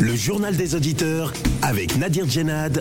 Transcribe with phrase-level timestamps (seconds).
[0.00, 2.80] Le journal des auditeurs avec Nadir Djenad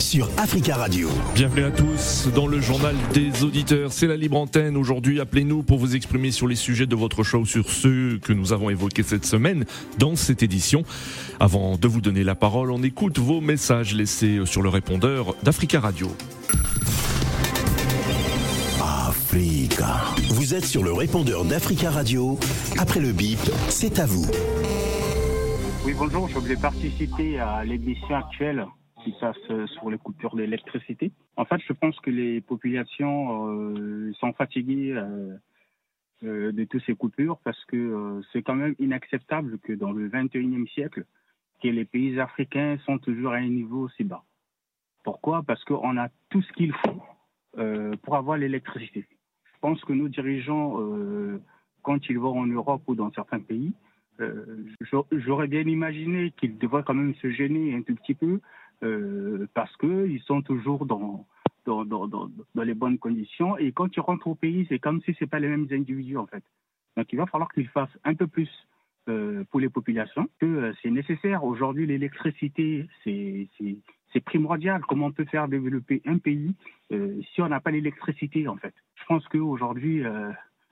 [0.00, 1.08] sur Africa Radio.
[1.32, 3.92] Bienvenue à tous dans le journal des auditeurs.
[3.92, 4.76] C'est la libre antenne.
[4.76, 8.52] Aujourd'hui, appelez-nous pour vous exprimer sur les sujets de votre show, sur ceux que nous
[8.52, 9.64] avons évoqués cette semaine
[9.98, 10.82] dans cette édition.
[11.38, 15.78] Avant de vous donner la parole, on écoute vos messages laissés sur le répondeur d'Africa
[15.78, 16.10] Radio.
[18.80, 20.00] Africa.
[20.30, 22.38] Vous êtes sur le répondeur d'Africa Radio.
[22.76, 24.26] Après le bip, c'est à vous.
[25.86, 26.26] Oui, bonjour.
[26.26, 28.66] Je voulais participer à l'émission actuelle
[29.04, 31.12] qui passe sur les coupures d'électricité.
[31.36, 35.36] En fait, je pense que les populations euh, sont fatiguées euh,
[36.24, 40.68] euh, de toutes ces coupures parce que c'est quand même inacceptable que dans le 21e
[40.70, 41.04] siècle,
[41.62, 44.24] que les pays africains sont toujours à un niveau aussi bas.
[45.04, 45.44] Pourquoi?
[45.44, 47.00] Parce qu'on a tout ce qu'il faut
[48.02, 49.06] pour avoir l'électricité.
[49.54, 50.80] Je pense que nos dirigeants,
[51.82, 53.85] quand ils vont en Europe ou dans certains pays, euh,
[55.12, 58.40] j'aurais bien imaginé qu'ils devraient quand même se gêner un tout petit peu
[58.82, 61.26] euh, parce qu'ils sont toujours dans,
[61.64, 63.56] dans, dans, dans, les bonnes conditions.
[63.58, 66.26] Et quand ils rentrent au pays, c'est comme si ce pas les mêmes individus en
[66.26, 66.44] fait.
[66.96, 68.50] Donc il va falloir qu'ils fassent un peu plus
[69.08, 71.44] euh, pour les populations, que c'est nécessaire.
[71.44, 74.82] Aujourd'hui, l'électricité, c'est primordial.
[74.88, 76.54] Comment on peut faire développer un pays
[76.90, 78.74] si on n'a pas l'électricité en fait?
[78.94, 80.02] Je pense qu'aujourd'hui,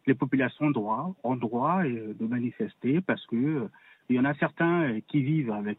[0.06, 3.68] les populations droit, ont droit euh, de manifester parce que euh,
[4.08, 5.78] il y en a certains euh, qui vivent avec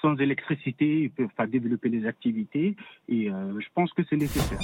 [0.00, 2.76] sans électricité, ils peuvent pas développer des activités
[3.08, 4.60] et je pense que c'est nécessaire.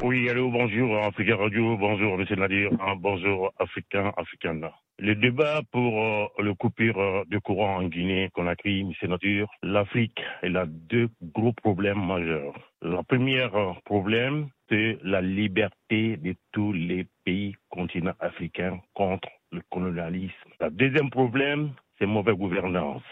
[0.00, 4.60] Oui, allô, bonjour Africa Radio, bonjour Monsieur Nadir, hein, bonjour Africain, Africain.
[5.00, 5.92] Le débat pour
[6.38, 8.92] le coupure de courant en Guinée qu'on a créé, M.
[9.08, 12.54] Nadir, l'Afrique, elle a deux gros problèmes majeurs.
[12.80, 13.48] Le premier
[13.84, 20.50] problème, c'est la liberté de tous les pays continents africains contre le colonialisme.
[20.60, 23.02] Le deuxième problème, c'est mauvaise gouvernance.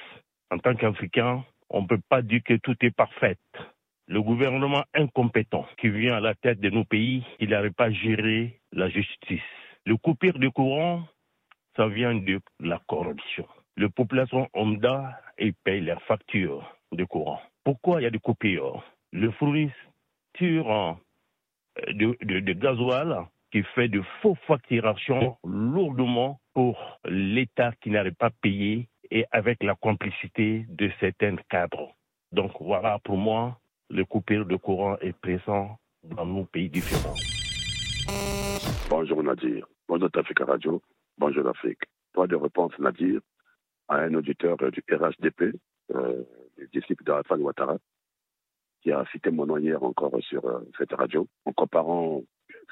[0.52, 3.36] En tant qu'Africain, on ne peut pas dire que tout est parfait.
[4.08, 7.90] Le gouvernement incompétent qui vient à la tête de nos pays, il n'arrive pas à
[7.90, 9.40] gérer la justice.
[9.84, 11.02] Le coupure de courant,
[11.74, 13.46] ça vient de la corruption.
[13.76, 17.40] Les populations Omda, ils payent leurs factures de courant.
[17.64, 18.82] Pourquoi il y a des coupures?
[19.12, 19.74] Le fournisseur
[20.40, 28.26] de, de, de gasoil qui fait de faux facturations lourdement pour l'État qui n'arrive pas
[28.26, 31.92] à payer et avec la complicité de certains cadres.
[32.32, 33.58] Donc voilà, pour moi,
[33.90, 37.14] le coupure de courant est présent dans nos pays différents.
[38.88, 40.82] Bonjour Nadir, bonjour Africa Radio,
[41.18, 41.82] bonjour Afrique.
[42.12, 43.20] Toi de réponse Nadir
[43.88, 45.56] à un auditeur du RHDP,
[45.94, 46.22] euh,
[46.56, 47.78] le disciple d'Alassane Ouattara,
[48.82, 52.22] qui a cité mon nom hier encore sur euh, cette radio, en comparant,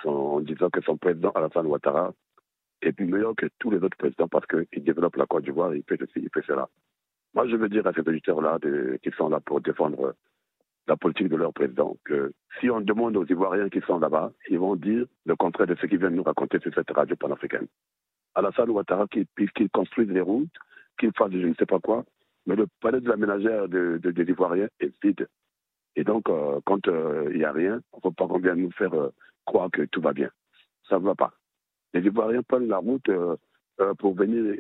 [0.05, 2.13] en disant que son président Alassane Ouattara
[2.83, 5.99] est meilleur que tous les autres présidents parce qu'il développe la Côte d'Ivoire, il fait
[5.99, 6.69] ceci, il fait cela.
[7.35, 8.59] Moi, je veux dire à ces auditeurs-là
[9.03, 10.15] qui sont là pour défendre
[10.87, 14.59] la politique de leur président que si on demande aux Ivoiriens qui sont là-bas, ils
[14.59, 17.67] vont dire le contraire de ce qu'ils viennent nous raconter sur cette radio panafricaine.
[18.35, 20.55] Alassane Ouattara qui, qui construise les routes,
[20.99, 22.05] qu'il fasse je ne sais pas quoi,
[22.47, 25.27] mais le palais de la ménagère de, de, des Ivoiriens est vide.
[25.97, 28.71] Et donc, euh, quand euh, il n'y a rien, on ne faut pas qu'on nous
[28.73, 29.11] faire euh,
[29.45, 30.31] croire que tout va bien.
[30.89, 31.33] Ça ne va pas.
[31.93, 33.09] Les Ivoiriens prennent la route
[33.99, 34.57] pour venir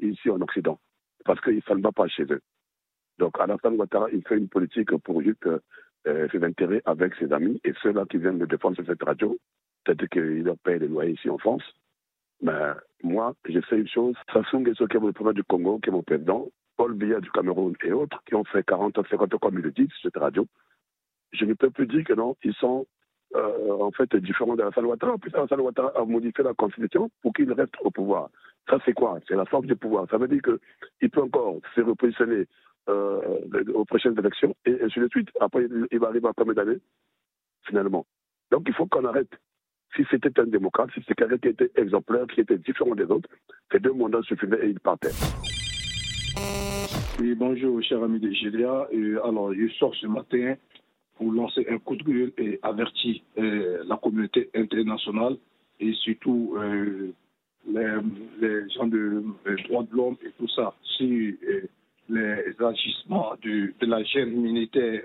[0.00, 0.78] ici en Occident,
[1.24, 2.40] parce que ça ne va pas chez eux.
[3.18, 5.48] Donc, Alassane Ouattara, il fait une politique pour juste
[6.04, 9.36] ses intérêts avec ses amis, et ceux-là qui viennent de défendre cette radio,
[9.84, 11.62] peut-être qu'ils leur payent les loyers ici en France.
[12.40, 14.14] Mais moi, j'ai fait une chose.
[14.32, 17.30] Sassou Nguesso, qui est le président du Congo, qui est mon président, Paul Biya du
[17.30, 20.16] Cameroun et autres, qui ont fait 40 ans, 50 ans, comme il le sur cette
[20.16, 20.46] radio,
[21.32, 22.86] je ne peux plus dire que non, ils sont
[23.34, 25.18] euh, en fait différents la Ouattara.
[25.18, 28.30] Puis la Ouattara a modifié la constitution pour qu'il reste au pouvoir.
[28.70, 29.18] Ça, c'est quoi?
[29.26, 30.06] C'est la force du pouvoir.
[30.10, 32.46] Ça veut dire qu'il peut encore se repositionner euh,
[32.88, 35.28] aux prochaines élections et ainsi de suite.
[35.40, 36.78] Après, il va arriver à combien d'années
[37.66, 38.06] Finalement.
[38.50, 39.30] Donc, il faut qu'on arrête.
[39.96, 43.28] Si c'était un démocrate, si c'était quelqu'un qui était exemplaire, qui était différent des autres,
[43.72, 45.12] ces deux mandats suffisaient et il partait.
[47.20, 48.88] Oui, bonjour, cher ami de Gélia.
[49.24, 50.54] alors, je sors ce matin
[51.16, 55.36] pour lancer un coup de gueule et avertir euh, la communauté internationale
[55.80, 57.12] et surtout euh,
[57.66, 59.24] les, gens de
[59.66, 61.62] droits de l'homme et tout ça euh,
[62.08, 65.02] les agissements de, la chaîne militaire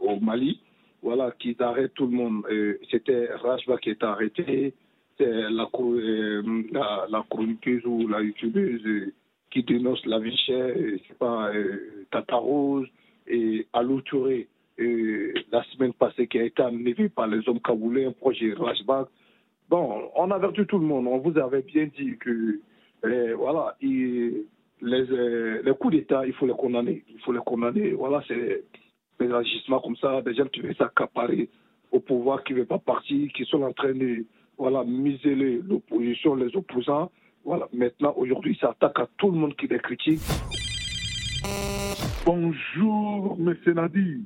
[0.00, 0.60] au Mali.
[1.02, 2.42] Voilà, qui arrête tout le monde.
[2.90, 4.74] C'était Rajba qui est arrêté,
[5.16, 5.68] c'est la,
[6.72, 9.12] la, la, chroniqueuse ou la youtubeuse
[9.50, 10.74] qui dénonce la vie chère,
[11.06, 11.50] c'est pas
[12.10, 12.88] Tata Rose
[13.28, 14.48] et Alou Touré
[14.78, 19.06] la semaine passée qui a été amené par les hommes kaboulés, un projet Rajbag.
[19.68, 21.06] Bon, on a averti tout le monde.
[21.06, 22.60] On vous avait bien dit que
[23.04, 23.76] euh, voilà,
[24.80, 27.04] les, euh, les coups d'État, il faut les condamner.
[27.08, 27.92] Il faut les condamner.
[27.92, 28.64] Voilà, c'est
[29.20, 31.48] des agissements comme ça, des gens qui veulent s'accaparer
[31.90, 34.24] au pouvoir, qui ne veulent pas partir, qui sont en train de
[34.56, 37.10] voilà, miser l'opposition, les opposants.
[37.44, 40.20] Voilà, maintenant, aujourd'hui, ça attaque à tout le monde qui les critique.
[42.24, 43.56] Bonjour, M.
[43.74, 44.22] Nadi.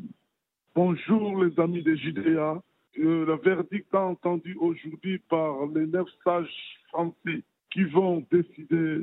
[0.74, 2.62] Bonjour, les amis de JDA.
[2.98, 8.98] Euh, le verdict entendu aujourd'hui par les neuf sages français qui vont décider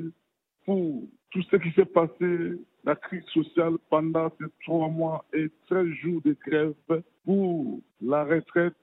[0.64, 5.86] pour tout ce qui s'est passé, la crise sociale pendant ces trois mois et 13
[6.02, 6.74] jours de grève
[7.24, 8.74] pour la retraite,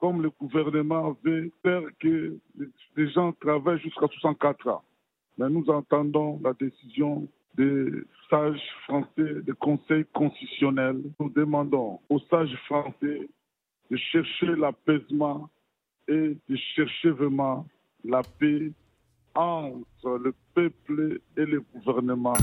[0.00, 2.36] comme le gouvernement veut faire que
[2.96, 4.82] les gens travaillent jusqu'à 64 ans.
[5.38, 7.86] Mais nous entendons la décision des
[8.28, 11.02] sages français, des conseils constitutionnels.
[11.20, 13.28] Nous demandons aux sages français
[13.90, 15.50] de chercher l'apaisement
[16.08, 17.66] et de chercher vraiment
[18.04, 18.72] la paix
[19.34, 22.34] entre le peuple et le gouvernement.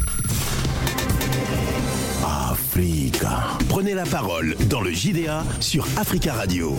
[2.25, 3.57] Africa.
[3.69, 6.73] Prenez la parole dans le JDA sur Africa Radio.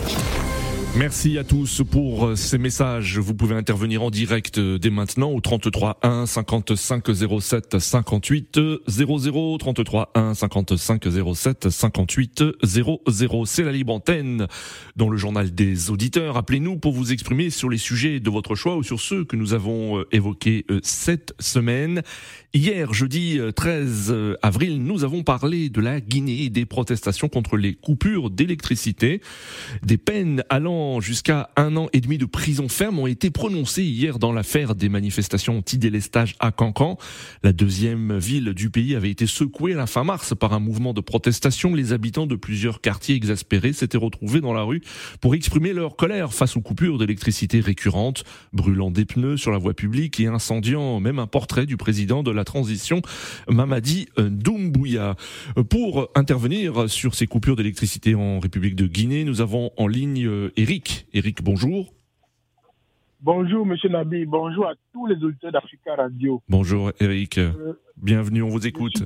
[0.97, 3.17] Merci à tous pour euh, ces messages.
[3.17, 7.05] Vous pouvez intervenir en direct euh, dès maintenant au 33 1 55
[7.41, 13.45] 07 58 00 33 1 55 07 58 00.
[13.47, 14.49] C'est la libre antenne
[14.97, 16.37] dans le journal des auditeurs.
[16.37, 19.55] Appelez-nous pour vous exprimer sur les sujets de votre choix ou sur ceux que nous
[19.55, 22.03] avons euh, évoqués cette semaine.
[22.53, 27.75] Hier, jeudi 13 avril, nous avons parlé de la Guinée et des protestations contre les
[27.75, 29.21] coupures d'électricité,
[29.85, 34.19] des peines allant jusqu'à un an et demi de prison ferme ont été prononcées hier
[34.19, 36.97] dans l'affaire des manifestations anti-délestage à Cancan.
[37.43, 40.93] La deuxième ville du pays avait été secouée à la fin mars par un mouvement
[40.93, 41.75] de protestation.
[41.75, 44.81] Les habitants de plusieurs quartiers exaspérés s'étaient retrouvés dans la rue
[45.21, 49.75] pour exprimer leur colère face aux coupures d'électricité récurrentes, brûlant des pneus sur la voie
[49.75, 53.03] publique et incendiant même un portrait du président de la transition,
[53.49, 55.17] Mamadi Doumbouya.
[55.69, 60.70] Pour intervenir sur ces coupures d'électricité en République de Guinée, nous avons en ligne Eric
[60.71, 61.43] Eric.
[61.43, 61.93] bonjour.
[63.21, 64.25] Bonjour, monsieur Nabi.
[64.25, 66.41] Bonjour à tous les auditeurs d'Africa Radio.
[66.49, 67.39] Bonjour, Eric.
[67.39, 69.03] Euh, Bienvenue, on vous écoute.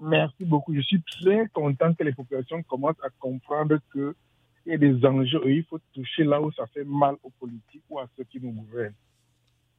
[0.00, 0.72] merci beaucoup.
[0.72, 4.14] Je suis très content que les populations commencent à comprendre qu'il
[4.66, 7.82] y a des enjeux et il faut toucher là où ça fait mal aux politiques
[7.90, 8.94] ou à ceux qui nous gouvernent.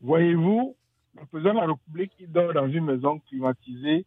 [0.02, 0.76] Voyez-vous,
[1.18, 4.06] le président de la République, il dort dans une maison climatisée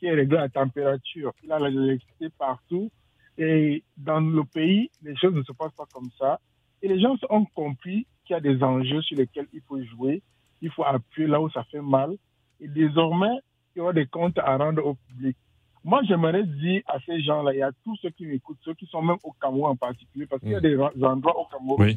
[0.00, 1.32] qui est réglée à la température.
[1.44, 2.90] Il a l'électricité partout.
[3.38, 6.40] Et dans le pays, les choses ne se passent pas comme ça.
[6.82, 10.22] Et les gens ont compris qu'il y a des enjeux sur lesquels il faut jouer,
[10.60, 12.16] il faut appuyer là où ça fait mal.
[12.60, 13.36] Et désormais,
[13.74, 15.36] il y aura des comptes à rendre au public.
[15.84, 19.02] Moi, j'aimerais dire à ces gens-là et à tous ceux qui m'écoutent, ceux qui sont
[19.02, 21.96] même au Cameroun en particulier, parce qu'il y a des endroits au Cameroun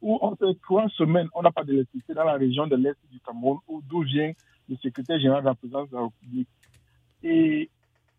[0.00, 3.18] où on fait trois semaines, on n'a pas d'électricité dans la région de l'Est du
[3.20, 3.58] Cameroun,
[3.88, 4.32] d'où vient
[4.68, 6.48] le secrétaire général de la présidence de la République.
[7.22, 7.68] Et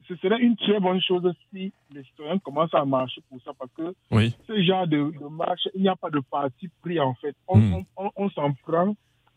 [0.10, 3.72] ce serait une très bonne chose si les citoyens commencent à marcher pour ça, parce
[3.74, 3.94] que
[4.48, 7.36] ce genre de, marche, il n'y a pas de parti pris en fait.
[7.48, 7.84] Hmm.
[8.16, 8.96] On, s'en prend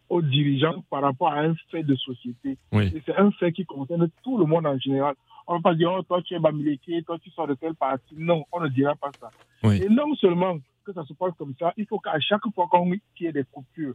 [0.09, 2.57] aux dirigeants par rapport à un fait de société.
[2.73, 5.15] Et c'est un fait qui concerne tout le monde en général.
[5.47, 7.75] On ne va pas dire, oh, toi tu es Bamileke, toi tu sors de quel
[7.75, 8.15] parti.
[8.17, 9.31] Non, on ne dira pas ça.
[9.71, 12.69] Et non seulement que ça se passe comme ça, il faut qu'à chaque fois
[13.15, 13.95] qu'il y ait des coupures,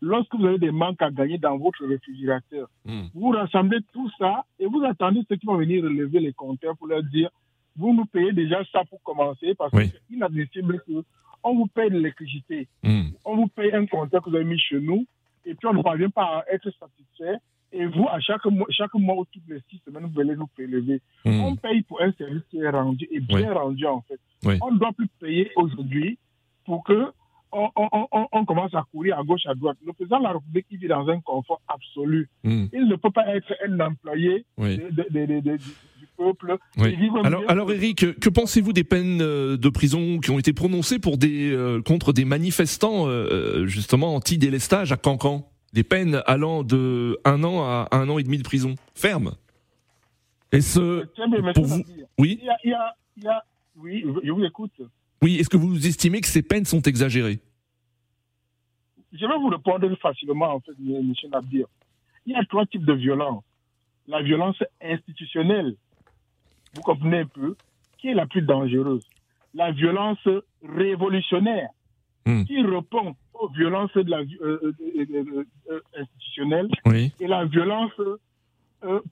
[0.00, 3.06] lorsque vous avez des manques à gagner dans votre réfrigérateur, hmm.
[3.14, 6.86] vous rassemblez tout ça et vous attendez ceux qui vont venir relever les compteurs pour
[6.86, 7.30] leur dire
[7.76, 11.96] vous nous payez déjà ça pour commencer parce que c'est inadmissible qu'on vous paye de
[11.96, 13.08] l'électricité, hmm.
[13.24, 15.06] on vous paye un compteur que vous avez mis chez nous
[15.44, 17.38] et puis on ne parvient pas à être satisfait.
[17.72, 20.46] Et vous, à chaque mois, chaque mois ou toutes les six semaines, vous allez nous
[20.46, 21.02] prélever.
[21.24, 21.40] Hmm.
[21.40, 24.20] On paye pour un service qui est rendu et bien rendu en fait.
[24.62, 26.18] On ne doit plus payer aujourd'hui
[26.64, 27.12] pour que
[27.56, 29.76] on, commence à courir à gauche, à droite.
[29.84, 32.28] Le président de la République, il vit dans un confort absolu.
[32.44, 32.66] Hmm.
[32.72, 36.56] Il ne peut pas être un employé du peuple.
[37.24, 41.18] Alors, alors, Eric, que pensez-vous des peines euh, de prison qui ont été prononcées pour
[41.18, 45.48] des, euh, contre des manifestants, euh, justement, anti-délestage à Cancan?
[45.72, 49.34] Des peines allant de un an à un an et demi de prison ferme
[50.52, 51.04] Et ce,
[51.52, 51.82] pour vous...
[52.18, 52.40] Oui
[53.76, 54.72] Oui, je vous écoute.
[55.22, 57.40] Oui, est-ce que vous estimez que ces peines sont exagérées?
[59.12, 61.12] Je vais vous répondre facilement, en fait, M.
[61.30, 61.66] Nabdir.
[62.26, 63.44] Il y a trois types de violence.
[64.08, 65.76] La violence institutionnelle,
[66.74, 67.56] vous comprenez un peu,
[67.98, 69.04] qui est la plus dangereuse.
[69.54, 70.28] La violence
[70.62, 71.70] révolutionnaire,
[72.26, 72.44] hmm.
[72.44, 76.68] qui répond aux violences de la, euh, euh, euh, institutionnelle,
[77.20, 77.92] et la violence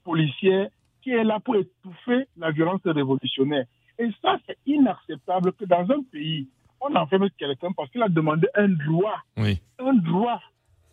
[0.05, 0.69] policière,
[1.03, 3.67] qui est là pour étouffer la violence révolutionnaire.
[3.99, 6.49] Et ça, c'est inacceptable que dans un pays,
[6.81, 9.19] on enferme quelqu'un parce qu'il a demandé un droit.
[9.37, 9.61] Oui.
[9.79, 10.41] Un droit.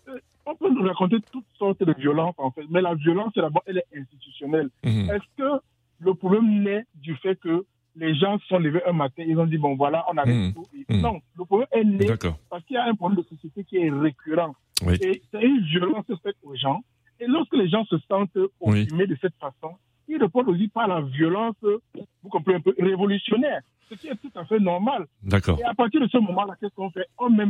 [0.07, 3.63] Euh, On peut nous raconter toutes sortes de violences, en fait, mais la violence, d'abord,
[3.67, 4.69] elle est institutionnelle.
[4.83, 5.09] Mhm.
[5.11, 5.61] Est-ce que
[5.99, 7.65] le problème naît du fait que
[7.95, 10.53] les gens se sont levés un matin, ils ont dit, bon, voilà, on arrête Mhm.
[10.53, 10.65] tout.
[10.89, 11.01] Mhm.
[11.01, 12.07] Non, le problème est né
[12.49, 14.55] parce qu'il y a un problème de société qui est récurrent.
[14.85, 14.95] Oui.
[15.01, 16.81] Et c'est une violence faite aux gens.
[17.19, 18.83] Et lorsque les gens se sentent Oui.
[18.83, 19.75] opprimés de cette façon,
[20.07, 21.55] ils répondent aussi par la violence,
[22.31, 25.05] comprenez un peu, révolutionnaire, ce qui est tout à fait normal.
[25.21, 25.59] D'accord.
[25.59, 27.05] Et à partir de ce moment-là, qu'est-ce qu'on fait?
[27.19, 27.45] On met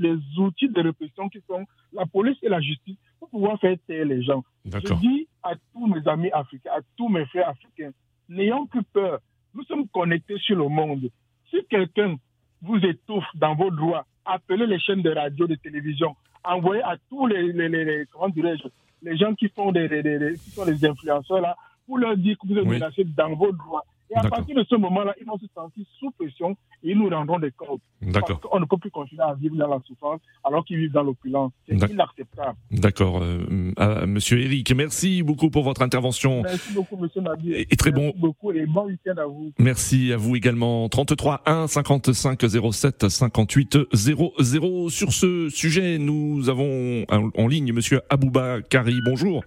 [0.00, 4.04] les outils de répression qui sont la police et la justice pour pouvoir faire taire
[4.04, 4.42] les gens.
[4.64, 7.92] Je dis à tous mes amis africains, à tous mes frères africains,
[8.28, 9.20] n'ayons plus peur.
[9.54, 11.08] Nous sommes connectés sur le monde.
[11.50, 12.16] Si quelqu'un
[12.62, 17.26] vous étouffe dans vos droits, appelez les chaînes de radio, de télévision, envoyez à tous
[17.26, 18.64] les, les, les- les- comment dirais-je,
[19.02, 21.54] les gens qui font des, des- des- des- qui sont les influenceurs là,
[21.86, 22.70] pour leur dire que vous êtes Oui.
[22.80, 23.84] menacés dans vos droits.
[24.10, 26.50] Et à partir de ce moment-là, ils vont se sentir sous pression
[26.84, 27.80] et ils nous rendront des comptes.
[28.00, 28.40] D'accord.
[28.40, 31.52] Qu'on ne peut plus continuer à vivre dans la souffrance alors qu'ils vivent dans l'opulence.
[31.68, 32.56] C'est inacceptable.
[32.70, 33.20] D'accord.
[33.22, 36.42] euh, Monsieur Eric, merci beaucoup pour votre intervention.
[36.42, 37.56] Merci beaucoup, monsieur Nadir.
[37.56, 39.52] Et- et très Merci bon- beaucoup et bon week-end à vous.
[39.58, 40.88] Merci à vous également.
[40.88, 42.40] 33 1 55
[42.72, 44.88] 07 58 00.
[44.90, 49.00] Sur ce sujet, nous avons en, en ligne Monsieur Abouba Kari.
[49.04, 49.42] Bonjour.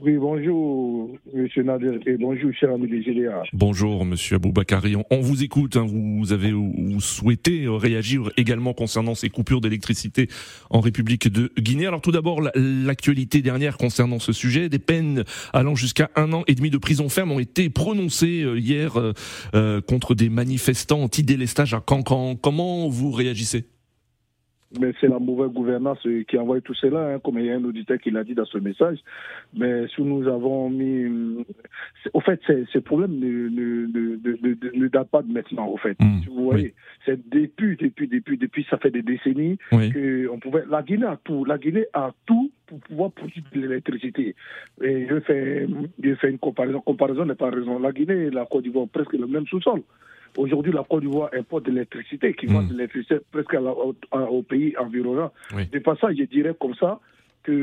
[0.00, 3.42] Oui, bonjour, monsieur Nadir, et bonjour, cher ami des GDA.
[3.52, 5.86] Bonjour Monsieur Aboubakari, on, on vous écoute, hein.
[5.88, 10.28] vous avez vous souhaitez euh, réagir également concernant ces coupures d'électricité
[10.70, 11.88] en République de Guinée.
[11.88, 16.44] Alors tout d'abord la- l'actualité dernière concernant ce sujet, des peines allant jusqu'à un an
[16.46, 18.92] et demi de prison ferme ont été prononcées euh, hier
[19.54, 22.36] euh, contre des manifestants anti-délestage à Cancan.
[22.36, 23.64] Comment vous réagissez?
[24.78, 27.54] Mais c'est la mauvaise gouvernance euh, qui envoie tout cela, hein, comme il y a
[27.56, 28.98] un auditeur qui l'a dit dans ce message.
[29.54, 31.42] Mais si nous avons mis...
[32.04, 35.32] c'est- Au fait, c'est- ce problème ne, ne, ne, ne- ne- ne date pas de
[35.32, 35.96] maintenant, au fait.
[36.00, 36.74] Hmm, Vous voyez,
[37.06, 39.90] c'est depuis, depuis, depuis, depuis, ça fait des décennies Oui.
[39.90, 40.64] que on pouvait...
[40.68, 41.46] La Guinée a tout.
[41.46, 44.34] La Guinée a tout pour pouvoir produire de l'électricité.
[44.82, 45.66] Et je fais,
[46.02, 46.80] je fais une comparaison.
[46.80, 47.78] Comparaison n'est pas raison.
[47.80, 49.82] La Guinée et la Côte d'Ivoire ont presque le même sous-sol.
[50.36, 52.68] Aujourd'hui, la Côte d'Ivoire importe de l'électricité, qui vend Mm.
[52.68, 55.32] de l'électricité presque à la- au, à- au pays environnant.
[55.56, 55.66] Oui.
[55.66, 57.00] De passage, je dirais comme ça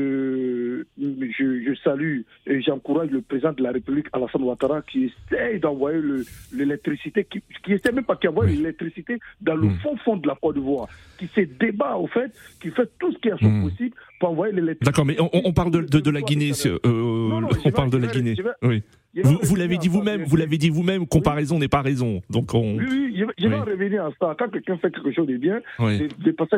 [0.00, 5.60] que je, je salue et j'encourage le président de la République, Alassane Ouattara, qui essaye
[5.60, 8.56] d'envoyer le- l'électricité, qui, qui essaie même pas envoie Oui.
[8.56, 9.76] l'électricité dans le Mm.
[9.82, 13.18] fond fond de la Côte d'Ivoire, qui se débat au fait, qui fait tout ce
[13.18, 13.70] qui est à son Mm.
[13.70, 14.54] possible pour envoyer.
[14.82, 16.52] D'accord, mais on, on parle de, de, de la Guinée.
[16.66, 18.34] euh, Non, non, je on vais- parle de la Guinée.
[18.34, 18.82] vais- Oui.
[19.24, 20.24] Vous, l'avez dit vous-même.
[20.24, 21.06] Vous l'avez dit vous-même.
[21.06, 22.20] Comparaison n'est pas raison.
[22.28, 22.76] Donc on.
[22.76, 23.60] Oui, oui, je vais, je vais Oui.
[23.72, 24.36] revenir à ça.
[24.38, 26.00] Quand quelqu'un fait quelque chose de bien, Oui.
[26.00, 26.56] de, de passer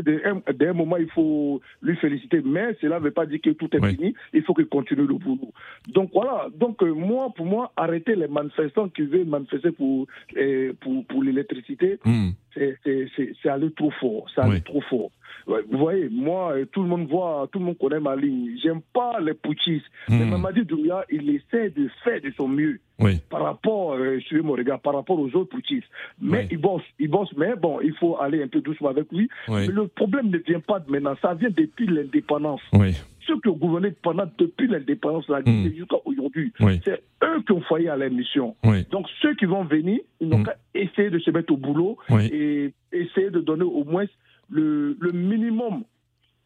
[0.58, 2.40] d'un moment, il faut lui féliciter.
[2.44, 4.12] Mais cela ne veut pas dire que tout est fini.
[4.34, 5.52] Il faut qu'il continue le boulot.
[5.94, 6.48] Donc voilà.
[6.56, 11.22] Donc euh, moi, pour moi, arrêter les manifestants qui veulent manifester pour, euh, pour, pour
[11.22, 12.30] l'électricité, Hmm.
[12.54, 14.26] C'est- aller trop fort.
[14.34, 14.62] C'est aller Oui.
[14.62, 15.10] trop fort.
[15.46, 18.56] Ouais, Vous voyez, moi, euh, tout le monde voit, tout le monde connaît ma ligne.
[18.62, 19.86] J'aime pas les putschistes.
[20.08, 20.30] Mais Hmm.
[20.30, 23.20] Mamadi Doumbia, il essaie de faire de son mieux Oui.
[23.30, 25.88] par rapport, euh, suivez mon regard, par rapport aux autres putschistes.
[26.20, 26.48] Mais Oui.
[26.52, 29.28] il bosse, il bosse, mais bon, il faut aller un peu doucement avec lui.
[29.48, 32.60] Mais le problème ne vient pas de maintenant, ça vient depuis l'indépendance.
[32.74, 32.94] Oui.
[33.28, 35.74] Ceux qui ont gouverné pendant depuis l'indépendance, la Guinée Mm.
[35.76, 36.80] jusqu'à aujourd'hui, Oui.
[36.84, 38.56] c'est eux qui ont failli à leur mission.
[38.64, 38.84] Oui.
[38.90, 40.44] Donc ceux qui vont venir, ils n'ont Mm.
[40.46, 42.26] qu'à essayer de se mettre au boulot Oui.
[42.32, 44.06] et essayer de donner au moins
[44.50, 45.84] le, le minimum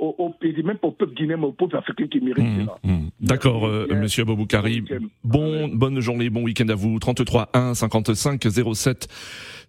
[0.01, 2.77] au, au pays, même au peuple guinéen, mais au peuple africain qui mérite Mmh, cela.
[2.83, 3.09] mmh.
[3.23, 3.87] D'accord, euh.
[3.95, 4.83] Monsieur Aboboukari.
[5.23, 6.99] Bon bonne journée, bon week-end à vous.
[6.99, 9.07] 33 1 55 07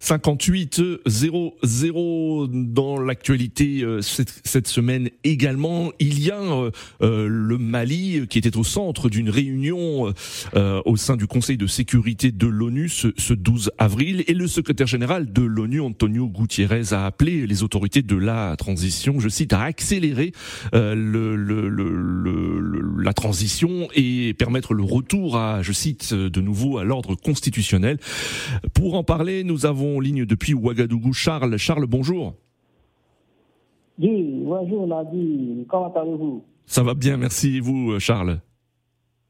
[0.00, 5.92] 58 00 dans l'actualité euh, cette, cette semaine également.
[6.00, 6.70] Il y a euh,
[7.02, 10.12] euh, le Mali qui était au centre d'une réunion
[10.84, 14.86] au sein du Conseil de sécurité de l'ONU ce, ce 12 avril et le secrétaire
[14.88, 19.62] général de l'ONU Antonio Gutiérrez a appelé les autorités de la transition, je cite, à
[19.62, 20.32] accélérer
[20.72, 23.43] le, le- le- la transition
[23.94, 27.98] et permettre le retour à, je cite de nouveau, à l'ordre constitutionnel.
[28.74, 31.56] Pour en parler, nous avons en ligne depuis Ouagadougou Charles.
[31.56, 32.34] Charles, bonjour.
[33.98, 36.44] Oui, bonjour Nadi, comment allez-vous?
[36.66, 37.56] Ça va bien, merci.
[37.56, 38.40] Et vous, Charles?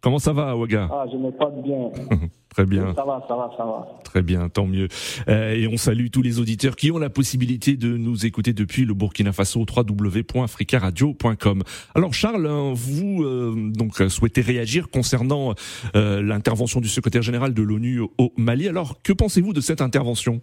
[0.04, 0.86] Comment ça va, Ouaga?
[0.92, 1.88] Ah, je me porte bien.
[2.50, 2.94] Très bien.
[2.94, 3.88] Ça va, ça va, ça va.
[4.04, 4.88] Très bien, tant mieux.
[5.28, 8.84] Euh, et on salue tous les auditeurs qui ont la possibilité de nous écouter depuis
[8.84, 11.62] le Burkina Faso www.africaradio.com.
[11.94, 15.54] Alors Charles, hein, vous euh, donc souhaitez réagir concernant
[15.96, 18.68] euh, l'intervention du secrétaire général de l'ONU au Mali.
[18.68, 20.42] Alors que pensez-vous de cette intervention?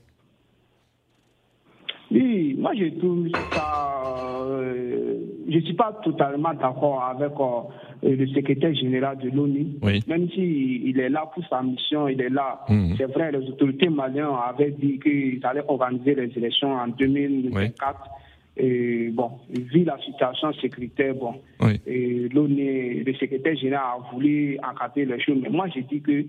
[2.09, 4.41] Oui, moi je trouve ça,
[5.51, 7.33] je ne suis pas totalement d'accord avec
[8.03, 9.67] le secrétaire général de l'ONU,
[10.07, 12.61] même s'il il est là pour sa mission, il est là.
[12.69, 12.95] Mhm.
[12.97, 17.99] C'est vrai, les autorités maliennes avaient dit qu'ils allaient organiser les élections en 2024.
[18.57, 21.35] Et bon, vu la situation sécuritaire, bon,
[21.85, 25.37] et l'ONU, le secrétaire général a voulu encadrer les choses.
[25.41, 26.25] Mais moi, j'ai dit que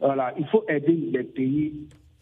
[0.00, 1.72] voilà, il faut aider les pays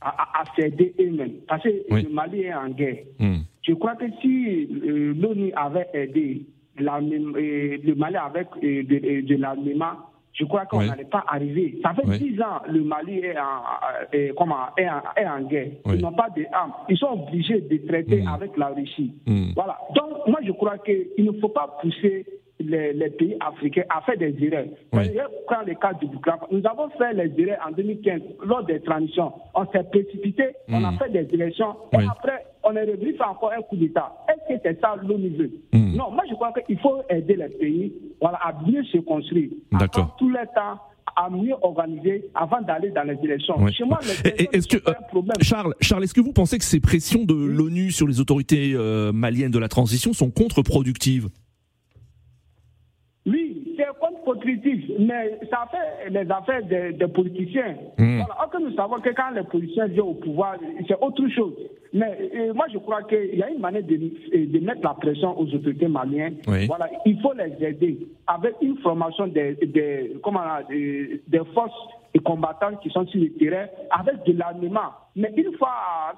[0.01, 1.41] à, à, s'aider eux-mêmes.
[1.49, 2.99] Parce que le Mali est en guerre.
[3.19, 3.41] Hmm.
[3.67, 6.47] Je crois que si euh, l'ONU avait aidé
[6.79, 9.97] la, euh, le Mali avec euh, de, de l'armement,
[10.35, 11.79] je crois qu'on n'allait pas arriver.
[11.83, 13.63] Ça fait dix ans le Mali est en,
[14.13, 15.69] est, comment, est en, est en guerre.
[15.87, 16.73] Ils n'ont pas d'armes.
[16.91, 18.29] Ils sont obligés de traiter Hmm.
[18.29, 19.15] avec la Russie.
[19.27, 19.53] Hmm.
[19.57, 19.79] Voilà.
[19.95, 22.27] Donc, moi, je crois qu'il ne faut pas pousser
[22.61, 24.67] les, les, pays africains à faire des erreurs.
[24.93, 25.05] Oui.
[25.15, 26.39] Je prends le cas du Burkina.
[26.51, 29.33] Nous avons fait les erreurs en 2015 lors des transitions.
[29.55, 30.99] On s'est précipité, on a Mm.
[30.99, 32.05] fait des élections et Oui.
[32.11, 34.13] après on est revenu faire encore un coup d'État.
[34.29, 35.97] Est-ce que c'est ça l'ONU veut Mm.
[35.97, 39.51] Non, moi je crois qu'il faut aider les pays voilà, à bien se construire.
[39.73, 40.15] D'accord.
[40.19, 40.81] tout le temps
[41.17, 43.59] à mieux organiser avant d'aller dans les élections.
[43.59, 43.73] Ouais.
[43.73, 45.23] Chez moi, Est-ce que euh.
[45.41, 49.13] Charles, Charles, est-ce que vous pensez que ces pressions de l'ONU sur les autorités euh,
[49.13, 51.29] maliennes de la transition sont contre-productives?
[54.99, 57.77] Mais ça fait les affaires des, des politiciens.
[57.99, 58.19] Mm.
[58.19, 60.57] Voilà, or que nous savons que quand les politiciens viennent au pouvoir,
[60.87, 61.55] c'est autre chose.
[61.93, 64.95] Mais euh, moi, je crois qu'il y a une manière de, euh, de mettre la
[64.95, 66.37] pression aux autorités maliennes.
[66.49, 66.67] Oui.
[66.67, 71.73] Voilà, il faut les aider avec une formation des, des, comment, des, des forces
[72.17, 74.91] et combattants qui sont sur le terrain avec de l'armement.
[75.17, 75.75] Mais une fois,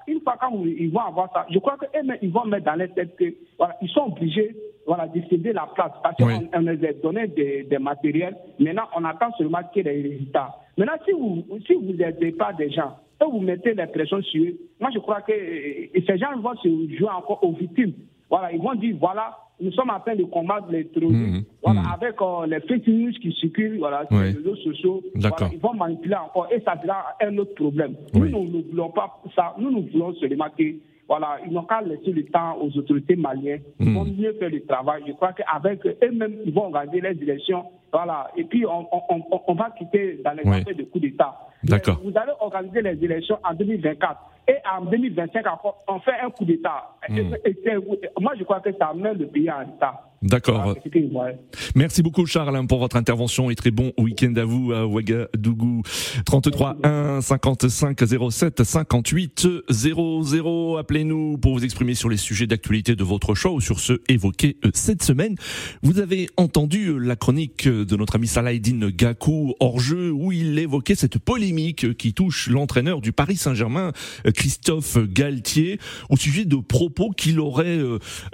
[0.06, 2.92] une fois quand ils vont avoir ça, je crois qu'eux-mêmes, ils vont mettre dans leur
[2.94, 3.24] tête que
[3.58, 4.54] voilà, ils sont obligés
[4.86, 6.48] voilà, de céder la place parce qu'on Oui.
[6.52, 8.36] les a donné des, des matériels.
[8.60, 10.54] Maintenant, on attend seulement qu'il y ait des résultats.
[10.76, 14.44] Maintenant, si vous si vous n'aidez pas des gens et vous mettez les pressions sur
[14.44, 17.94] eux, moi je crois que ces gens vont se jouer encore aux victimes.
[18.30, 21.18] Voilà, ils vont dire voilà, nous sommes en train de combattre les terroristes.
[21.32, 21.42] Mhm.
[21.64, 21.86] Voilà, Mhm.
[21.94, 25.02] avec euh, les fake news qui circulent voilà, sur les réseaux sociaux.
[25.14, 27.94] Voilà, ils vont manipuler encore et ça sera un autre problème.
[28.14, 28.30] Oui.
[28.30, 29.54] Nous, nous ne voulons pas ça.
[29.58, 30.64] Nous, nous voulons seulement que
[31.08, 33.62] voilà, ils n'ont qu'à laisser le temps aux autorités maliennes.
[33.80, 33.94] Ils Mhm.
[33.94, 35.02] vont mieux faire le travail.
[35.06, 37.64] Je crois qu'avec eux-mêmes, ils vont organiser les élections.
[37.92, 38.30] Voilà.
[38.36, 40.56] Et puis, on, on, on, on va quitter dans les Oui.
[40.58, 41.34] affaires de coup d'État.
[41.64, 42.00] D'accord.
[42.02, 44.20] Vous allez organiser les élections en 2024.
[44.48, 46.90] Et en 2025, encore, on fait un coup d'État.
[47.06, 50.07] C'est- moi, je crois que ça met le pays en état.
[50.22, 50.62] D'accord.
[50.62, 51.30] Voilà, vois.
[51.74, 55.82] Merci beaucoup Charles hein, pour votre intervention et très bon week-end à vous à Ouagadougou.
[56.26, 57.98] 33 1 55
[58.30, 60.76] 07 58 00.
[60.76, 64.56] Appelez-nous pour vous exprimer sur les sujets d'actualité de votre choix ou sur ceux évoqués
[64.64, 65.36] euh, cette semaine.
[65.82, 70.32] Vous avez entendu euh, la chronique euh, de notre ami Salahedine Gakou hors jeu où
[70.32, 73.92] il évoquait cette polémique qui touche l'entraîneur du Paris Saint-Germain
[74.34, 75.78] Christophe Galtier
[76.10, 77.78] au sujet de propos qu'il aurait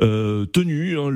[0.01, 0.99] euh, tenus.
[0.99, 1.11] hein.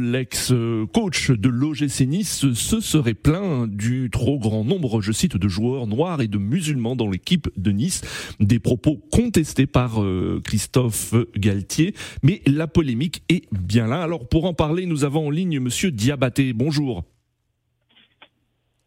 [0.59, 5.87] L'ex-coach de l'OGC Nice se serait plaint du trop grand nombre, je cite, de joueurs
[5.87, 8.03] noirs et de musulmans dans l'équipe de Nice.
[8.41, 11.95] Des propos contestés par euh, Christophe Galtier.
[12.23, 14.03] Mais la polémique est bien là.
[14.03, 16.53] Alors pour en parler, nous avons en ligne Monsieur Diabaté.
[16.53, 17.05] Bonjour.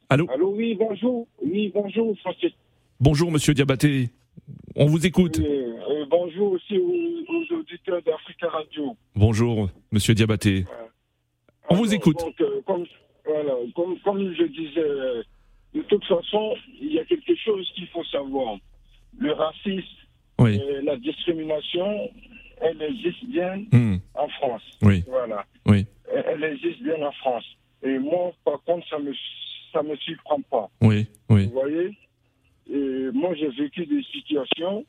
[0.10, 0.28] Allô?
[0.34, 1.28] Allô, oui, bonjour.
[1.42, 2.52] Oui, bonjour, Francis.
[3.00, 4.10] Bonjour Monsieur Diabaté.
[4.76, 5.40] On vous écoute.
[5.40, 8.96] Euh, euh, bonjour aussi aux, aux auditeurs d'Africa Radio.
[9.16, 10.66] Bonjour Monsieur Diabaté.
[11.72, 12.18] On vous écoute.
[12.20, 12.86] Donc, euh, comme,
[13.26, 15.24] voilà, comme, comme je disais, euh,
[15.74, 18.58] de toute façon, il y a quelque chose qu'il faut savoir.
[19.18, 19.88] Le racisme,
[20.40, 20.60] Oui.
[20.62, 22.10] euh, la discrimination,
[22.62, 23.98] elle existe bien Hmm.
[24.16, 24.64] en France.
[24.82, 25.04] Oui.
[25.08, 25.46] Voilà.
[25.66, 25.86] Oui.
[26.14, 27.46] Elle, elle existe bien en France.
[27.84, 29.14] Et moi, par contre, ça me
[29.74, 30.70] ça me surprend pas.
[30.82, 31.08] Oui.
[31.30, 31.46] Oui.
[31.46, 31.98] Vous voyez?
[32.70, 34.86] Et moi, j'ai vécu des situations.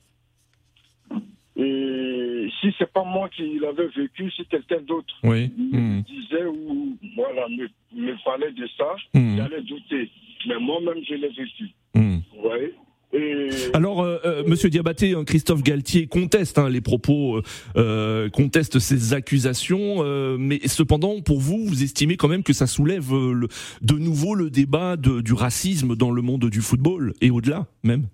[1.56, 5.50] Et si c'est pas moi qui l'avais vécu, si quelqu'un d'autre Oui.
[5.72, 6.02] me Hmm.
[6.02, 9.36] disait ou voilà, me, me parlait de ça, Hmm.
[9.36, 10.10] j'allais douter.
[10.48, 11.68] Mais moi-même, je l'ai vécu.
[11.94, 12.18] Hmm.
[12.34, 12.72] Vous voyez
[13.14, 17.42] Et Alors, euh, euh, Monsieur Diabaté, hein, Christophe Galtier conteste hein, les propos, euh,
[17.76, 22.66] euh, conteste ces accusations, euh, mais cependant, pour vous, vous estimez quand même que ça
[22.66, 23.48] soulève euh, le-
[23.82, 28.06] de nouveau le débat de- du racisme dans le monde du football et au-delà même?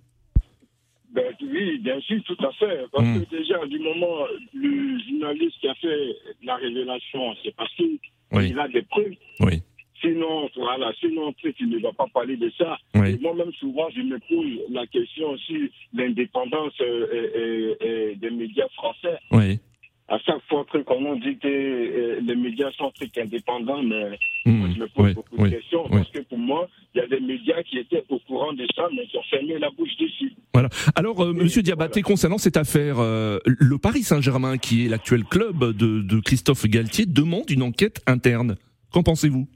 [1.13, 2.85] Ben, oui, bien sûr, tout à fait.
[2.91, 3.23] Parce Hmm.
[3.25, 7.97] que déjà, du moment, le journaliste qui a fait la révélation, c'est parce qu'il
[8.31, 8.53] Oui.
[8.57, 9.13] a des preuves.
[9.41, 9.61] Oui.
[10.01, 12.77] Sinon, voilà, sinon, il ne va pas parler de ça.
[12.95, 13.17] Oui.
[13.21, 19.17] Moi-même, souvent, je me pose la question sur l'indépendance euh, euh, euh, des médias français.
[19.31, 19.59] Oui.
[20.07, 24.58] À chaque fois truc, on nous dit que les médias sont très indépendants, mais Hmm.
[24.79, 25.13] Je me pose Oui.
[25.13, 25.49] beaucoup Oui.
[25.49, 25.97] de questions Oui.
[25.97, 28.87] parce que pour moi, il y a des médias qui étaient au courant de ça,
[28.95, 30.33] mais qui ont fermé la bouche dessus.
[30.53, 30.69] Voilà.
[30.95, 35.75] Alors, euh, Monsieur Diabaté, concernant cette affaire, euh, le Paris Saint-Germain, qui est l'actuel club
[35.77, 38.55] de, de Christophe Galtier, demande une enquête interne.
[38.91, 39.47] Qu'en pensez-vous?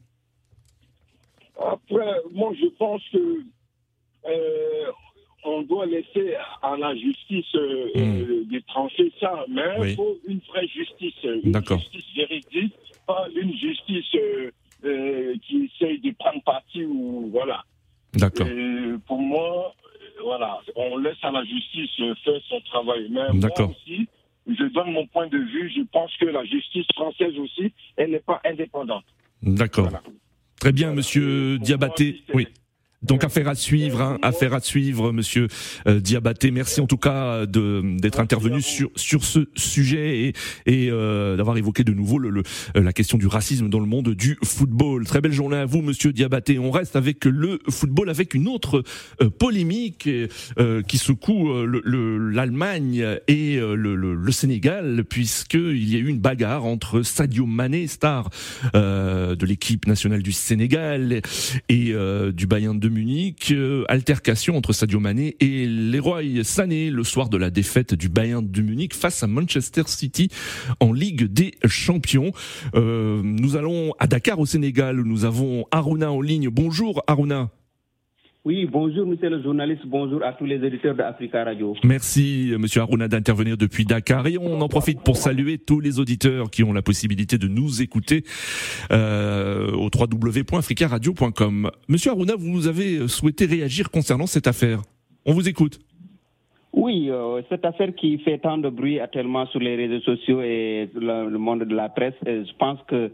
[1.60, 3.18] Après, moi, je pense que
[4.30, 4.92] euh,
[5.46, 8.48] on doit laisser à la justice euh, hmm.
[8.52, 12.76] de trancher ça, mais il faut une vraie justice, une justice véridique,
[13.08, 14.06] pas une justice
[15.48, 17.64] qui essaye de prendre parti ou voilà.
[18.14, 18.48] D'accord.
[19.08, 19.74] Pour moi,
[20.24, 23.08] voilà, on laisse à la justice faire son travail.
[23.10, 24.08] Mais moi aussi,
[24.48, 25.72] je donne mon point de vue.
[25.76, 29.06] Je pense que la justice française aussi, elle n'est pas indépendante.
[29.42, 29.90] D'accord.
[30.60, 32.24] Très bien, monsieur Diabaté.
[32.34, 32.48] Oui.
[33.04, 35.48] Donc affaire à suivre, hein, affaire à suivre, Monsieur
[35.88, 36.52] euh, Diabaté.
[36.52, 40.34] Merci en tout cas de d'être intervenu sur sur ce sujet et,
[40.66, 42.44] et euh, d'avoir évoqué de nouveau le, le,
[42.76, 45.06] la question du racisme dans le monde du football.
[45.06, 46.60] Très belle journée à vous, Monsieur Diabaté.
[46.60, 48.84] On reste avec le football, avec une autre
[49.22, 50.08] euh, polémique
[50.58, 56.66] euh, qui secoue l'Allemagne et le, le, Sénégal, puisque il y a eu une bagarre
[56.66, 58.30] entre Sadio Mané, star
[58.74, 61.22] de l'équipe nationale du Sénégal,
[61.70, 61.94] et
[62.34, 63.52] du Bayern de Munich.
[63.52, 68.50] Euh, altercation entre Sadio Mané et Leroy Sané le soir de la défaite du Bayern
[68.50, 70.30] de Munich face à Manchester City
[70.80, 72.32] en Ligue des Champions.
[72.76, 76.50] Euh, nous allons à Dakar au Sénégal nous avons Aruna en ligne.
[76.50, 77.50] Bonjour Aruna.
[78.46, 81.76] Oui, bonjour monsieur le journaliste, bonjour à tous les éditeurs d'Africa Radio.
[81.86, 86.52] Merci monsieur Aruna d'intervenir depuis Dakar et on en profite pour saluer tous les auditeurs
[86.52, 88.24] qui ont la possibilité de nous écouter
[88.92, 91.72] euh, au www.africaradio.com.
[91.88, 94.82] Monsieur Aruna, vous avez souhaité réagir concernant cette affaire.
[95.26, 95.80] On vous écoute.
[96.74, 100.90] Oui, euh, cette affaire qui fait tant de bruit actuellement sur les réseaux sociaux et
[100.94, 103.10] le, le monde de la presse, je pense que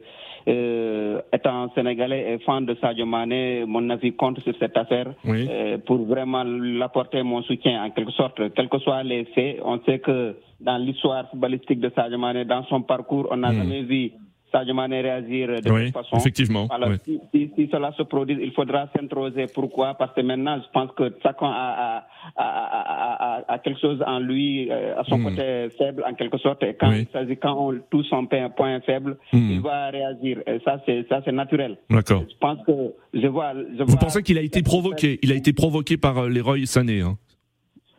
[0.47, 5.77] euh, étant sénégalais et fan de Sadio Mané, mon avis compte sur cette affaire euh,
[5.79, 8.53] pour vraiment l'apporter mon soutien en quelque sorte.
[8.53, 12.63] Quels que soient les faits, on sait que dans l'histoire footballistique de Sadio Mané, dans
[12.65, 13.57] son parcours, on n'a hmm.
[13.57, 14.11] jamais vu
[14.51, 16.17] Sadio Mané réagir de oui, toute façon.
[16.17, 16.67] Effectivement.
[16.69, 19.45] Alors, si, si, cela se produit, il faudra s'introser.
[19.53, 19.93] Pourquoi?
[19.93, 24.69] Parce que maintenant, je pense que chacun a, a, a, a quelque chose en lui,
[24.71, 25.23] euh, à son hmm.
[25.23, 26.63] côté faible, en quelque sorte.
[26.63, 29.51] Et quand, il quand on touche son point faible, hmm.
[29.51, 30.39] il va réagir.
[30.47, 31.77] Et ça, c'est ça, c'est naturel.
[31.89, 32.23] D'accord.
[32.29, 33.53] Je pense que je vois.
[33.77, 37.01] Je Vous pensez qu'il a été provoqué Il a été provoqué par euh, Leroy Sané.
[37.01, 37.17] Hein?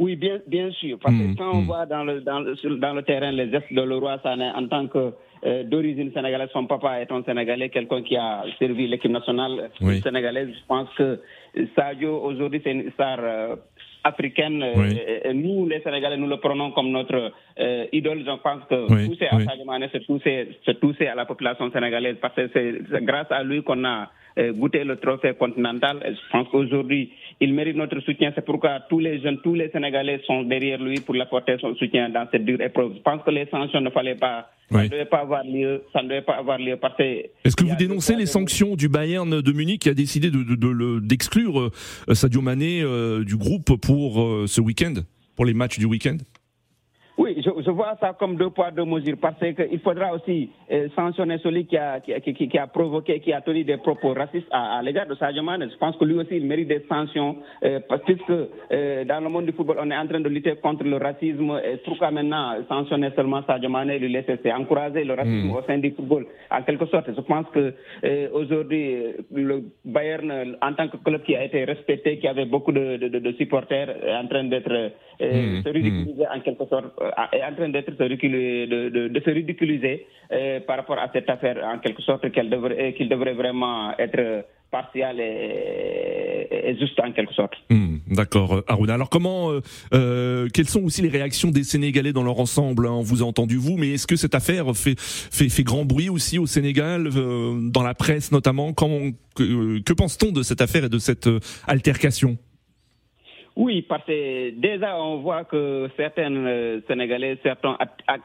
[0.00, 0.98] Oui, bien, bien sûr.
[0.98, 3.72] Parce que hmm, quand on voit dans le, dans, le, dans le terrain les gestes
[3.72, 6.50] de Leroy Sané en tant que euh, d'origine sénégalaise.
[6.52, 9.70] Son papa un Sénégalais, quelqu'un qui a servi l'équipe nationale
[10.02, 10.48] sénégalaise.
[10.48, 11.18] Je pense que
[11.74, 13.56] Sadio, aujourd'hui, c'est une star euh,
[14.04, 14.62] africaine.
[14.62, 17.32] Euh, nous, les Sénégalais, nous le prenons comme notre
[17.90, 18.18] idole.
[18.18, 19.08] Je pense que oui.
[19.08, 20.04] pousser à Sadio Mané, c'est
[20.78, 24.10] pousser, à la population sénégalaise parce que c'est grâce à lui qu'on a
[24.52, 26.00] goûté le trophée continental.
[26.04, 28.32] Je pense qu'aujourd'hui, il mérite notre soutien.
[28.34, 32.08] C'est pourquoi tous les jeunes, tous les Sénégalais sont derrière lui pour apporter son soutien
[32.10, 32.92] dans cette dure épreuve.
[32.96, 35.82] Je pense que les sanctions ne fallait pas ça ne devait pas avoir lieu.
[35.92, 39.40] Ça ne devait pas avoir lieu parce Est-ce que vous dénoncez les sanctions du Bayern
[39.40, 41.70] de Munich qui a décidé d'exclure de,
[42.08, 44.94] de, Sadio Mané euh, du groupe pour euh, ce week-end,
[45.34, 46.18] pour les matchs du week-end?
[47.20, 50.88] Oui, je, je, vois ça comme deux poids, deux mesures, parce qu'il faudra aussi euh,
[50.96, 54.48] sanctionner celui qui a, qui, qui, qui, a provoqué, qui a tenu des propos racistes
[54.50, 55.68] à, à l'égard de Sadio Mane.
[55.70, 59.28] Je pense que lui aussi, il mérite des sanctions, euh, parce que euh, dans le
[59.28, 61.60] monde du football, on est en train de lutter contre le racisme.
[61.62, 65.56] Et pourquoi maintenant sanctionner seulement Sadio Mane et lui laisser encourager le racisme mm.
[65.56, 70.72] au sein du football, en quelque sorte Je pense que euh, aujourd'hui, le Bayern, en
[70.72, 74.16] tant que club qui a été respecté, qui avait beaucoup de, de, de supporters, est
[74.16, 75.68] en train d'être mm.
[75.68, 76.86] ridiculisé en quelque sorte
[77.32, 77.80] est en train de,
[79.24, 83.34] se ridiculiser euh, par rapport à cette affaire, en quelque sorte, qu'il devrait, qu'il devrait
[83.34, 87.54] vraiment être partial et, juste en quelque sorte.
[87.68, 88.94] Hmm, d'accord, Aruna.
[88.94, 89.60] Alors comment, euh,
[89.92, 93.26] euh, quelles sont aussi les réactions des Sénégalais dans leur ensemble hein On vous a
[93.26, 97.82] entendu vous, mais est-ce que cette affaire fait, fait, grand bruit aussi au Sénégal, dans
[97.82, 98.72] la presse notamment?
[98.72, 101.28] Que, que pense-t-on de cette affaire et de cette
[101.66, 102.38] altercation?
[103.56, 107.76] Oui, parce que déjà on voit que certains euh, Sénégalais, certains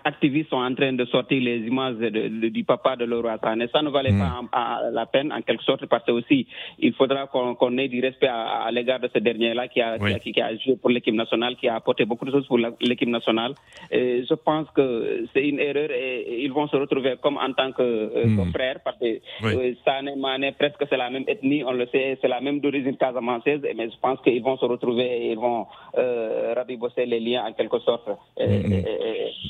[0.04, 3.68] activistes sont en train de sortir les images de, du papa de Laurent Sané.
[3.74, 4.48] Ça ne valait hmm.
[4.52, 6.48] pas la peine en quelque sorte parce que aussi
[6.80, 10.56] il faudra qu'on ait du respect à, l'égard de ce dernier-là qui a, qui, a,
[10.58, 13.56] joué pour l'équipe nationale, qui a apporté beaucoup de choses pour l'équipe nationale.
[13.92, 17.72] Et je pense que c'est une erreur et ils vont se retrouver comme en tant
[17.72, 18.52] que, euh, hmm.
[18.54, 22.28] frères parce que euh, Sané, Mané, presque c'est la même ethnie, on le sait, c'est
[22.28, 27.06] la même d'origine casamanceuse, mais je pense qu'ils vont se retrouver ils vont euh, rabibosser
[27.06, 28.10] les liens en quelque sorte.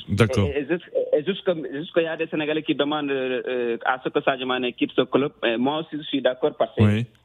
[0.08, 0.48] D'accord.
[0.48, 0.66] Et,
[1.24, 4.92] juste, qu'il y a des Sénégalais qui demandent euh, à ce que Sadio Mane quitte
[4.96, 6.82] ce club, moi aussi je suis d'accord parce que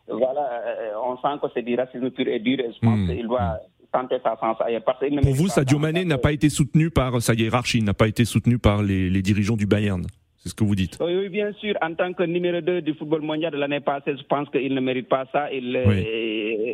[0.08, 3.08] voilà, euh, on sent que c'est du racisme pur et dur et je pense hmm.
[3.08, 3.60] qu'il doit
[3.92, 4.84] tenter sa chance ailleurs.
[4.84, 8.58] Pour vous, Sadio Mané n'a pas été soutenu par sa hiérarchie, n'a pas été soutenu
[8.58, 10.04] par les, les dirigeants du Bayern
[10.42, 10.98] C'est ce que vous dites.
[11.00, 11.76] Oui, bien sûr.
[11.84, 14.82] En tant que numéro 2 du football mondial de l'année passée, je pense qu'il ne
[14.82, 15.52] mérite pas ça.
[15.54, 15.66] Il,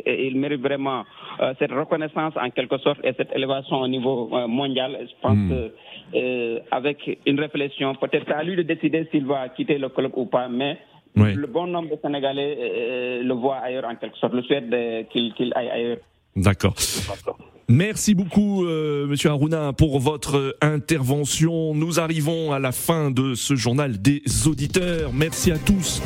[0.06, 1.04] il mérite vraiment
[1.58, 4.96] cette reconnaissance en quelque sorte et cette élévation au niveau mondial.
[5.02, 5.50] Je pense hmm.
[6.14, 10.24] que avec une réflexion, peut-être à lui de décider s'il va quitter le club ou
[10.24, 10.78] pas, mais
[11.14, 14.70] le bon nombre de Sénégalais le voit ailleurs en quelque sorte, le souhaite
[15.10, 15.98] qu'il aille ailleurs.
[16.34, 16.74] D'accord.
[17.70, 21.74] Merci beaucoup, euh, Monsieur Aruna, pour votre intervention.
[21.74, 25.12] Nous arrivons à la fin de ce journal des auditeurs.
[25.12, 26.00] Merci à tous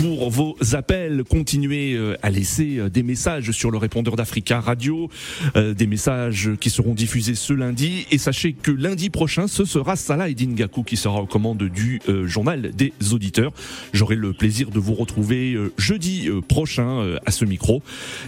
[0.00, 1.24] pour vos appels.
[1.28, 5.10] Continuez euh, à laisser euh, des messages sur le répondeur d'Africa Radio,
[5.54, 8.06] des messages qui seront diffusés ce lundi.
[8.10, 12.70] Et sachez que lundi prochain, ce sera Salah Edingaku qui sera aux commandes du journal
[12.74, 13.52] des auditeurs.
[13.92, 17.82] J'aurai le plaisir de vous retrouver jeudi prochain à ce micro.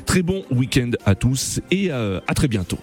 [0.07, 2.79] Très bon week-end à tous et à très bientôt.